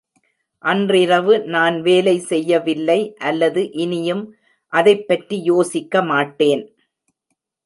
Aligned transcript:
அன்றிரவு 0.63 1.33
நான் 1.47 1.77
வேலை 1.81 2.15
செய்யவில்லை 2.21 2.97
அல்லது 3.21 3.63
இனியும் 3.83 4.23
அதைப்பற்றி 4.73 5.39
யோசிக்க 5.43 6.03
மாட்டேன். 6.03 6.63